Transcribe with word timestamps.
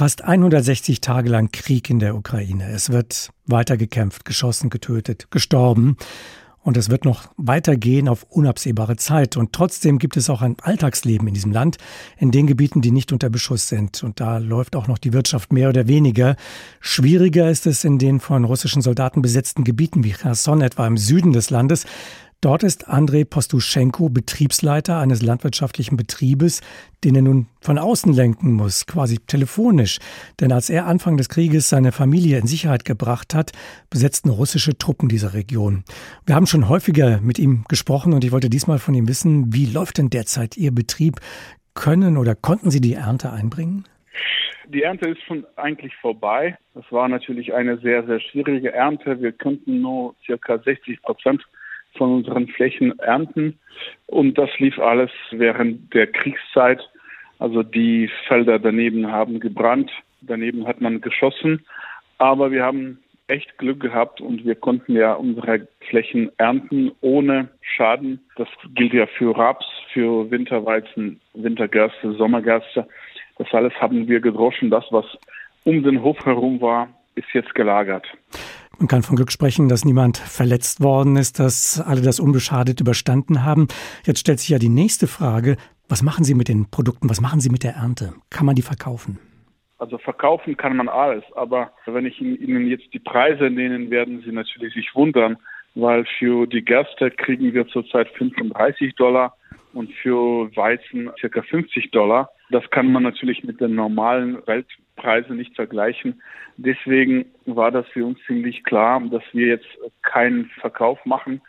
Fast 0.00 0.24
160 0.24 1.02
Tage 1.02 1.28
lang 1.28 1.52
Krieg 1.52 1.90
in 1.90 1.98
der 1.98 2.16
Ukraine. 2.16 2.70
Es 2.70 2.88
wird 2.88 3.28
weiter 3.44 3.76
gekämpft, 3.76 4.24
geschossen, 4.24 4.70
getötet, 4.70 5.30
gestorben. 5.30 5.98
Und 6.62 6.78
es 6.78 6.88
wird 6.88 7.04
noch 7.04 7.28
weitergehen 7.36 8.08
auf 8.08 8.22
unabsehbare 8.30 8.96
Zeit. 8.96 9.36
Und 9.36 9.52
trotzdem 9.52 9.98
gibt 9.98 10.16
es 10.16 10.30
auch 10.30 10.40
ein 10.40 10.56
Alltagsleben 10.62 11.28
in 11.28 11.34
diesem 11.34 11.52
Land, 11.52 11.76
in 12.16 12.30
den 12.30 12.46
Gebieten, 12.46 12.80
die 12.80 12.92
nicht 12.92 13.12
unter 13.12 13.28
Beschuss 13.28 13.68
sind. 13.68 14.02
Und 14.02 14.20
da 14.20 14.38
läuft 14.38 14.74
auch 14.74 14.88
noch 14.88 14.96
die 14.96 15.12
Wirtschaft 15.12 15.52
mehr 15.52 15.68
oder 15.68 15.86
weniger. 15.86 16.36
Schwieriger 16.80 17.50
ist 17.50 17.66
es 17.66 17.84
in 17.84 17.98
den 17.98 18.20
von 18.20 18.44
russischen 18.44 18.80
Soldaten 18.80 19.20
besetzten 19.20 19.64
Gebieten 19.64 20.02
wie 20.02 20.14
Cherson, 20.14 20.62
etwa 20.62 20.86
im 20.86 20.96
Süden 20.96 21.34
des 21.34 21.50
Landes. 21.50 21.84
Dort 22.42 22.62
ist 22.62 22.88
Andrei 22.88 23.24
Postuschenko 23.24 24.08
Betriebsleiter 24.08 24.98
eines 24.98 25.20
landwirtschaftlichen 25.20 25.98
Betriebes, 25.98 26.62
den 27.04 27.14
er 27.14 27.20
nun 27.20 27.48
von 27.60 27.76
außen 27.76 28.14
lenken 28.14 28.54
muss, 28.54 28.86
quasi 28.86 29.18
telefonisch. 29.18 29.98
Denn 30.40 30.50
als 30.50 30.70
er 30.70 30.86
Anfang 30.86 31.18
des 31.18 31.28
Krieges 31.28 31.68
seine 31.68 31.92
Familie 31.92 32.38
in 32.38 32.46
Sicherheit 32.46 32.86
gebracht 32.86 33.34
hat, 33.34 33.52
besetzten 33.90 34.30
russische 34.30 34.78
Truppen 34.78 35.10
diese 35.10 35.34
Region. 35.34 35.84
Wir 36.24 36.34
haben 36.34 36.46
schon 36.46 36.70
häufiger 36.70 37.20
mit 37.20 37.38
ihm 37.38 37.64
gesprochen 37.68 38.14
und 38.14 38.24
ich 38.24 38.32
wollte 38.32 38.48
diesmal 38.48 38.78
von 38.78 38.94
ihm 38.94 39.06
wissen, 39.06 39.52
wie 39.52 39.66
läuft 39.66 39.98
denn 39.98 40.08
derzeit 40.08 40.56
Ihr 40.56 40.72
Betrieb? 40.72 41.16
Können 41.74 42.16
oder 42.16 42.34
konnten 42.34 42.70
Sie 42.70 42.80
die 42.80 42.94
Ernte 42.94 43.30
einbringen? 43.32 43.84
Die 44.66 44.82
Ernte 44.82 45.10
ist 45.10 45.20
schon 45.26 45.44
eigentlich 45.56 45.94
vorbei. 45.96 46.56
Das 46.72 46.84
war 46.90 47.06
natürlich 47.06 47.52
eine 47.52 47.76
sehr, 47.80 48.06
sehr 48.06 48.20
schwierige 48.20 48.72
Ernte. 48.72 49.20
Wir 49.20 49.32
konnten 49.32 49.82
nur 49.82 50.14
circa 50.24 50.58
60 50.58 51.02
Prozent 51.02 51.42
von 51.96 52.14
unseren 52.14 52.48
Flächen 52.48 52.98
ernten. 52.98 53.58
Und 54.06 54.38
das 54.38 54.50
lief 54.58 54.78
alles 54.78 55.10
während 55.30 55.92
der 55.94 56.06
Kriegszeit. 56.06 56.80
Also 57.38 57.62
die 57.62 58.10
Felder 58.26 58.58
daneben 58.58 59.10
haben 59.10 59.40
gebrannt, 59.40 59.90
daneben 60.20 60.66
hat 60.66 60.80
man 60.80 61.00
geschossen. 61.00 61.64
Aber 62.18 62.50
wir 62.50 62.62
haben 62.62 62.98
echt 63.28 63.56
Glück 63.58 63.80
gehabt 63.80 64.20
und 64.20 64.44
wir 64.44 64.56
konnten 64.56 64.94
ja 64.94 65.14
unsere 65.14 65.66
Flächen 65.88 66.30
ernten 66.36 66.90
ohne 67.00 67.48
Schaden. 67.62 68.20
Das 68.36 68.48
gilt 68.74 68.92
ja 68.92 69.06
für 69.06 69.36
Raps, 69.36 69.66
für 69.92 70.30
Winterweizen, 70.30 71.20
Wintergerste, 71.34 72.12
Sommergerste. 72.14 72.86
Das 73.38 73.48
alles 73.52 73.72
haben 73.80 74.08
wir 74.08 74.20
gedroschen. 74.20 74.68
Das, 74.70 74.84
was 74.90 75.06
um 75.64 75.82
den 75.82 76.02
Hof 76.02 76.26
herum 76.26 76.60
war, 76.60 76.88
ist 77.14 77.28
jetzt 77.32 77.54
gelagert. 77.54 78.06
Man 78.80 78.88
kann 78.88 79.02
von 79.02 79.16
Glück 79.16 79.30
sprechen, 79.30 79.68
dass 79.68 79.84
niemand 79.84 80.16
verletzt 80.16 80.80
worden 80.80 81.16
ist, 81.16 81.38
dass 81.38 81.82
alle 81.86 82.00
das 82.00 82.18
unbeschadet 82.18 82.80
überstanden 82.80 83.44
haben. 83.44 83.68
Jetzt 84.06 84.20
stellt 84.20 84.40
sich 84.40 84.48
ja 84.48 84.58
die 84.58 84.70
nächste 84.70 85.06
Frage. 85.06 85.58
Was 85.86 86.02
machen 86.02 86.24
Sie 86.24 86.32
mit 86.32 86.48
den 86.48 86.70
Produkten? 86.70 87.10
Was 87.10 87.20
machen 87.20 87.40
Sie 87.40 87.50
mit 87.50 87.62
der 87.62 87.74
Ernte? 87.74 88.14
Kann 88.30 88.46
man 88.46 88.54
die 88.54 88.62
verkaufen? 88.62 89.18
Also 89.76 89.98
verkaufen 89.98 90.56
kann 90.56 90.76
man 90.76 90.88
alles, 90.88 91.22
aber 91.36 91.72
wenn 91.84 92.06
ich 92.06 92.22
Ihnen 92.22 92.68
jetzt 92.68 92.86
die 92.94 92.98
Preise 92.98 93.50
nenne, 93.50 93.90
werden 93.90 94.22
Sie 94.24 94.32
natürlich 94.32 94.72
sich 94.72 94.94
wundern, 94.94 95.36
weil 95.74 96.06
für 96.18 96.46
die 96.46 96.64
Gerste 96.64 97.10
kriegen 97.10 97.52
wir 97.52 97.66
zurzeit 97.68 98.08
35 98.16 98.94
Dollar 98.94 99.36
und 99.74 99.92
für 99.92 100.56
Weizen 100.56 101.10
circa 101.20 101.42
50 101.42 101.90
Dollar. 101.90 102.30
Das 102.50 102.68
kann 102.70 102.90
man 102.90 103.04
natürlich 103.04 103.44
mit 103.44 103.60
den 103.60 103.74
normalen 103.76 104.44
Weltpreisen 104.46 105.36
nicht 105.36 105.54
vergleichen. 105.54 106.20
Deswegen 106.56 107.26
war 107.46 107.70
das 107.70 107.86
für 107.88 108.04
uns 108.04 108.18
ziemlich 108.26 108.64
klar, 108.64 109.00
dass 109.10 109.22
wir 109.32 109.46
jetzt 109.46 109.68
keinen 110.02 110.46
Verkauf 110.60 111.04
machen. 111.06 111.40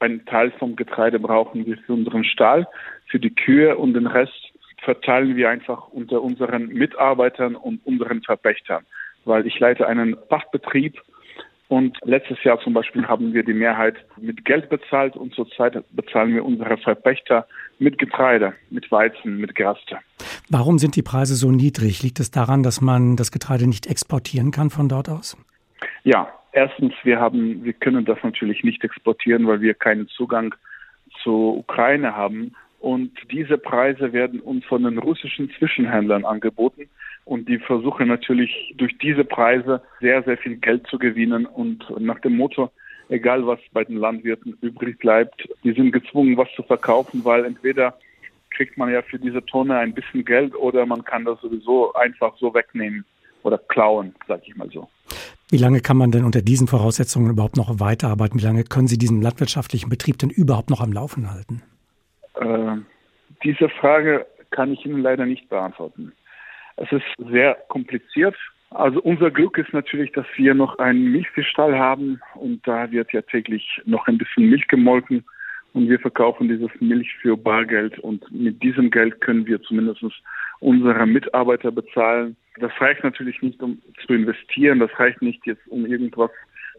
Einen 0.00 0.24
Teil 0.26 0.50
vom 0.58 0.76
Getreide 0.76 1.20
brauchen 1.20 1.66
wir 1.66 1.78
für 1.78 1.92
unseren 1.92 2.24
Stall, 2.24 2.66
für 3.06 3.20
die 3.20 3.34
Kühe 3.34 3.76
und 3.76 3.94
den 3.94 4.06
Rest 4.06 4.52
verteilen 4.82 5.36
wir 5.36 5.50
einfach 5.50 5.88
unter 5.88 6.22
unseren 6.22 6.68
Mitarbeitern 6.68 7.54
und 7.54 7.84
unseren 7.86 8.22
Verpächtern. 8.22 8.84
Weil 9.24 9.46
ich 9.46 9.58
leite 9.60 9.86
einen 9.86 10.16
Pachtbetrieb 10.28 11.00
und 11.68 11.98
letztes 12.02 12.42
Jahr 12.42 12.58
zum 12.60 12.72
Beispiel 12.72 13.06
haben 13.06 13.32
wir 13.32 13.44
die 13.44 13.52
Mehrheit 13.52 13.94
mit 14.16 14.44
Geld 14.44 14.68
bezahlt 14.70 15.14
und 15.16 15.34
zurzeit 15.34 15.84
bezahlen 15.92 16.34
wir 16.34 16.44
unsere 16.44 16.76
Verpächter 16.78 17.46
mit 17.78 17.98
Getreide, 17.98 18.54
mit 18.70 18.90
Weizen, 18.90 19.36
mit 19.36 19.54
Gerste. 19.54 19.98
Warum 20.52 20.78
sind 20.78 20.96
die 20.96 21.02
Preise 21.02 21.36
so 21.36 21.52
niedrig? 21.52 22.02
Liegt 22.02 22.18
es 22.18 22.32
daran, 22.32 22.64
dass 22.64 22.80
man 22.80 23.14
das 23.14 23.30
Getreide 23.30 23.68
nicht 23.68 23.86
exportieren 23.86 24.50
kann 24.50 24.68
von 24.68 24.88
dort 24.88 25.08
aus? 25.08 25.36
Ja, 26.02 26.28
erstens, 26.50 26.92
wir 27.04 27.20
haben, 27.20 27.62
wir 27.62 27.72
können 27.72 28.04
das 28.04 28.18
natürlich 28.24 28.64
nicht 28.64 28.82
exportieren, 28.82 29.46
weil 29.46 29.60
wir 29.60 29.74
keinen 29.74 30.08
Zugang 30.08 30.52
zur 31.22 31.56
Ukraine 31.56 32.16
haben. 32.16 32.56
Und 32.80 33.12
diese 33.30 33.58
Preise 33.58 34.12
werden 34.12 34.40
uns 34.40 34.64
von 34.64 34.82
den 34.82 34.98
russischen 34.98 35.52
Zwischenhändlern 35.56 36.24
angeboten. 36.24 36.88
Und 37.24 37.48
die 37.48 37.58
versuchen 37.58 38.08
natürlich 38.08 38.74
durch 38.76 38.98
diese 38.98 39.22
Preise 39.22 39.80
sehr, 40.00 40.24
sehr 40.24 40.36
viel 40.36 40.56
Geld 40.56 40.84
zu 40.88 40.98
gewinnen. 40.98 41.46
Und 41.46 41.84
nach 42.00 42.18
dem 42.18 42.36
Motto, 42.36 42.72
egal 43.08 43.46
was 43.46 43.60
bei 43.72 43.84
den 43.84 43.98
Landwirten 43.98 44.58
übrig 44.62 44.98
bleibt, 44.98 45.48
die 45.62 45.72
sind 45.74 45.92
gezwungen, 45.92 46.36
was 46.36 46.48
zu 46.56 46.64
verkaufen, 46.64 47.24
weil 47.24 47.44
entweder 47.44 47.94
kriegt 48.50 48.76
man 48.76 48.92
ja 48.92 49.02
für 49.02 49.18
diese 49.18 49.44
Tonne 49.46 49.76
ein 49.78 49.94
bisschen 49.94 50.24
Geld 50.24 50.54
oder 50.54 50.86
man 50.86 51.04
kann 51.04 51.24
das 51.24 51.40
sowieso 51.40 51.92
einfach 51.94 52.36
so 52.38 52.54
wegnehmen 52.54 53.04
oder 53.42 53.58
klauen, 53.58 54.14
sag 54.28 54.46
ich 54.46 54.56
mal 54.56 54.68
so. 54.70 54.88
Wie 55.50 55.56
lange 55.56 55.80
kann 55.80 55.96
man 55.96 56.12
denn 56.12 56.24
unter 56.24 56.42
diesen 56.42 56.68
Voraussetzungen 56.68 57.30
überhaupt 57.30 57.56
noch 57.56 57.80
weiterarbeiten? 57.80 58.38
Wie 58.38 58.44
lange 58.44 58.64
können 58.64 58.86
Sie 58.86 58.98
diesen 58.98 59.20
landwirtschaftlichen 59.20 59.88
Betrieb 59.88 60.18
denn 60.18 60.30
überhaupt 60.30 60.70
noch 60.70 60.80
am 60.80 60.92
Laufen 60.92 61.30
halten? 61.32 61.62
Äh, 62.34 62.76
diese 63.42 63.68
Frage 63.68 64.26
kann 64.50 64.72
ich 64.72 64.84
Ihnen 64.84 65.02
leider 65.02 65.26
nicht 65.26 65.48
beantworten. 65.48 66.12
Es 66.76 66.90
ist 66.92 67.04
sehr 67.30 67.56
kompliziert. 67.68 68.36
Also 68.70 69.00
unser 69.02 69.30
Glück 69.32 69.58
ist 69.58 69.72
natürlich, 69.72 70.12
dass 70.12 70.26
wir 70.36 70.54
noch 70.54 70.78
einen 70.78 71.10
Milchviehstall 71.10 71.76
haben 71.76 72.20
und 72.34 72.66
da 72.66 72.90
wird 72.92 73.12
ja 73.12 73.22
täglich 73.22 73.80
noch 73.84 74.06
ein 74.06 74.18
bisschen 74.18 74.48
Milch 74.48 74.68
gemolken 74.68 75.24
und 75.72 75.88
wir 75.88 75.98
verkaufen 75.98 76.48
dieses 76.48 76.70
Milch 76.80 77.14
für 77.20 77.36
Bargeld. 77.36 77.98
Und 78.00 78.30
mit 78.32 78.62
diesem 78.62 78.90
Geld 78.90 79.20
können 79.20 79.46
wir 79.46 79.62
zumindest 79.62 80.02
unsere 80.60 81.06
Mitarbeiter 81.06 81.70
bezahlen. 81.70 82.36
Das 82.58 82.72
reicht 82.80 83.04
natürlich 83.04 83.40
nicht, 83.42 83.62
um 83.62 83.80
zu 84.06 84.12
investieren, 84.12 84.80
das 84.80 84.90
reicht 84.98 85.22
nicht 85.22 85.46
jetzt, 85.46 85.66
um 85.68 85.86
irgendwas 85.86 86.30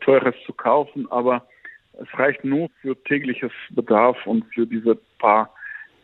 Teures 0.01 0.35
zu 0.45 0.53
kaufen, 0.53 1.09
aber 1.11 1.47
es 1.93 2.07
reicht 2.17 2.43
nur 2.43 2.69
für 2.81 3.01
tägliches 3.03 3.51
Bedarf 3.69 4.17
und 4.25 4.45
für 4.53 4.65
diese 4.65 4.95
paar 5.19 5.53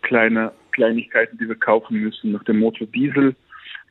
kleine 0.02 0.52
Kleinigkeiten, 0.72 1.38
die 1.38 1.48
wir 1.48 1.56
kaufen 1.56 2.00
müssen, 2.00 2.31
nach 2.31 2.44
dem 2.44 2.59
Motto 2.59 2.86
Diesel. 2.86 3.36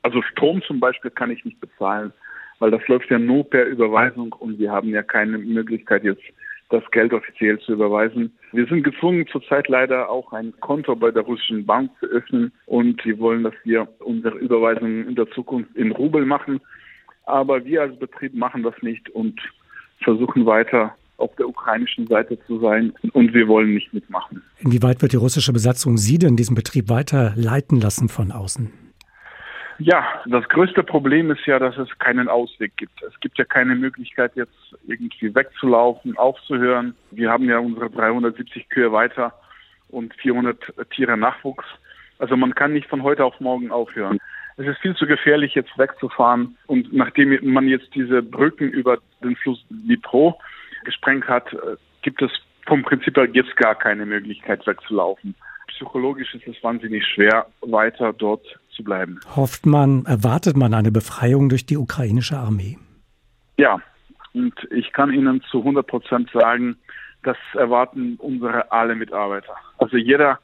Also 0.03 0.23
Strom 0.23 0.63
zum 0.63 0.79
Beispiel 0.79 1.11
kann 1.11 1.31
ich 1.31 1.45
nicht 1.45 1.61
bezahlen, 1.61 2.13
weil 2.61 2.71
das 2.71 2.87
läuft 2.87 3.11
ja 3.11 3.19
nur 3.19 3.49
per 3.49 3.67
Überweisung. 3.67 4.33
Und 4.35 4.59
wir 4.59 4.71
haben 4.71 4.91
ja 4.91 5.03
keine 5.03 5.39
Möglichkeit 5.39 6.05
jetzt 6.05 6.23
das 6.71 6.83
Geld 6.91 7.13
offiziell 7.13 7.59
zu 7.61 7.73
überweisen. 7.73 8.37
Wir 8.53 8.67
sind 8.67 8.83
gezwungen, 8.83 9.27
zurzeit 9.31 9.69
leider 9.69 10.11
auch 10.11 10.33
ein 10.33 10.53
Konto 10.61 10.97
bei 10.97 11.11
der 11.11 11.23
russischen 11.23 11.65
Bank 11.65 11.91
zu 12.01 12.07
öffnen 12.07 12.53
und 12.67 13.01
sie 13.05 13.19
wollen, 13.19 13.45
dass 13.45 13.55
wir 13.65 13.89
unsere 14.01 14.37
Überweisungen 14.39 15.09
in 15.09 15.15
der 15.15 15.31
Zukunft 15.31 15.75
in 15.77 15.93
Rubel 15.93 16.27
machen. 16.27 16.61
Aber 17.25 17.65
wir 17.65 17.83
als 17.83 17.99
Betrieb 17.99 18.35
machen 18.35 18.63
das 18.63 18.75
nicht 18.83 19.09
und 19.11 19.41
versuchen 20.03 20.47
weiter 20.47 20.95
auf 21.19 21.35
der 21.37 21.49
ukrainischen 21.49 22.07
Seite 22.07 22.39
zu 22.47 22.61
sein 22.61 22.93
und 23.13 23.33
wir 23.33 23.49
wollen 23.49 23.75
nicht 23.75 23.93
mitmachen. 23.95 24.43
Inwieweit 24.59 25.01
wird 25.03 25.13
die 25.13 25.17
russische 25.17 25.53
Besatzung 25.53 25.97
Sie 25.97 26.19
denn 26.19 26.37
diesen 26.37 26.55
Betrieb 26.55 26.89
weiter 26.89 27.33
leiten 27.37 27.81
lassen 27.81 28.09
von 28.09 28.33
außen? 28.33 28.86
Ja, 29.79 30.23
das 30.27 30.49
größte 30.49 30.83
Problem 30.83 31.31
ist 31.31 31.45
ja, 31.47 31.59
dass 31.59 31.77
es 31.77 31.89
keinen 31.99 32.29
Ausweg 32.29 32.77
gibt. 32.77 33.03
Es 33.03 33.19
gibt 33.21 33.39
ja 33.39 33.45
keine 33.45 33.75
Möglichkeit, 33.75 34.33
jetzt 34.35 34.75
irgendwie 34.87 35.35
wegzulaufen, 35.35 36.17
aufzuhören. 36.17 36.95
Wir 37.11 37.31
haben 37.31 37.49
ja 37.49 37.59
unsere 37.59 37.91
370 37.91 38.71
Kühe 38.71 38.91
weiter 38.93 39.35
und 39.89 40.15
400 40.15 40.73
Tiere 40.91 41.17
Nachwuchs. 41.17 41.67
Also 42.19 42.37
man 42.37 42.55
kann 42.55 42.73
nicht 42.73 42.89
von 42.89 43.03
heute 43.03 43.25
auf 43.25 43.39
morgen 43.41 43.71
aufhören. 43.71 44.19
Es 44.57 44.67
ist 44.67 44.79
viel 44.79 44.97
zu 44.97 45.07
gefährlich, 45.07 45.55
jetzt 45.55 45.77
wegzufahren. 45.77 46.57
Und 46.67 46.93
nachdem 46.95 47.39
man 47.53 47.69
jetzt 47.69 47.95
diese 47.95 48.23
Brücken 48.23 48.71
über 48.71 48.99
den 49.23 49.37
Fluss 49.37 49.63
Dnipro 49.69 50.41
gesprengt 50.85 51.29
hat, 51.29 51.53
äh, 51.53 51.77
gibt 52.01 52.23
es 52.23 52.31
vom 52.67 52.83
Prinzip 52.83 53.17
her 53.17 53.29
jetzt 53.33 53.55
gar 53.57 53.75
keine 53.75 54.07
Möglichkeit 54.07 54.67
wegzulaufen. 54.67 55.35
Psychologisch 55.77 56.35
ist 56.35 56.47
es 56.47 56.63
wahnsinnig 56.63 57.05
schwer, 57.07 57.47
weiter 57.61 58.13
dort 58.13 58.45
zu 58.71 58.83
bleiben. 58.83 59.21
Hofft 59.35 59.67
man, 59.67 60.07
erwartet 60.07 60.57
man 60.57 60.73
eine 60.73 60.91
Befreiung 60.91 61.49
durch 61.49 61.67
die 61.67 61.77
ukrainische 61.77 62.37
Armee? 62.37 62.79
Ja, 63.59 63.81
und 64.33 64.55
ich 64.71 64.93
kann 64.93 65.13
Ihnen 65.13 65.43
zu 65.51 65.59
100 65.59 65.87
Prozent 65.87 66.31
sagen, 66.33 66.77
das 67.23 67.37
erwarten 67.55 68.17
unsere 68.19 68.71
alle 68.73 68.95
Mitarbeiter. 68.95 69.55
Also 69.79 69.97
jeder 69.97 70.39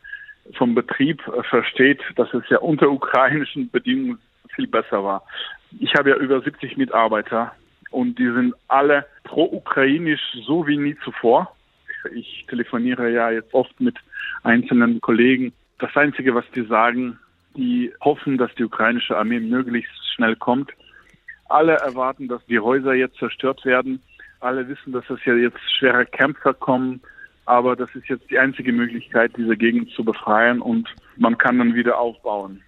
vom 0.58 0.74
Betrieb 0.74 1.22
versteht, 1.48 2.00
dass 2.16 2.32
es 2.34 2.42
ja 2.50 2.58
unter 2.58 2.90
ukrainischen 2.90 3.70
Bedingungen 3.70 4.18
viel 4.54 4.66
besser 4.66 5.02
war. 5.02 5.22
Ich 5.78 5.94
habe 5.94 6.10
ja 6.10 6.16
über 6.16 6.40
70 6.42 6.76
Mitarbeiter 6.76 7.52
und 7.90 8.18
die 8.18 8.30
sind 8.30 8.54
alle 8.68 9.06
pro-ukrainisch 9.24 10.20
so 10.46 10.66
wie 10.66 10.76
nie 10.76 10.96
zuvor. 11.04 11.54
Ich 12.14 12.46
telefoniere 12.48 13.10
ja 13.10 13.30
jetzt 13.30 13.54
oft 13.54 13.80
mit 13.80 13.96
einzelnen 14.42 15.00
Kollegen. 15.00 15.52
Das 15.78 15.94
Einzige, 15.96 16.34
was 16.34 16.44
die 16.54 16.64
sagen, 16.66 17.18
die 17.56 17.92
hoffen, 18.00 18.38
dass 18.38 18.54
die 18.54 18.64
ukrainische 18.64 19.16
Armee 19.16 19.40
möglichst 19.40 19.92
schnell 20.14 20.36
kommt. 20.36 20.70
Alle 21.48 21.74
erwarten, 21.74 22.28
dass 22.28 22.44
die 22.46 22.60
Häuser 22.60 22.94
jetzt 22.94 23.16
zerstört 23.18 23.64
werden. 23.64 24.00
Alle 24.40 24.66
wissen, 24.68 24.92
dass 24.92 25.08
es 25.10 25.24
ja 25.24 25.34
jetzt 25.34 25.60
schwere 25.78 26.06
Kämpfer 26.06 26.54
kommen. 26.54 27.00
Aber 27.44 27.76
das 27.76 27.94
ist 27.94 28.08
jetzt 28.08 28.30
die 28.30 28.38
einzige 28.38 28.72
Möglichkeit, 28.72 29.32
diese 29.36 29.56
Gegend 29.56 29.90
zu 29.90 30.04
befreien 30.04 30.60
und 30.60 30.88
man 31.16 31.36
kann 31.38 31.58
dann 31.58 31.74
wieder 31.74 31.98
aufbauen. 31.98 32.62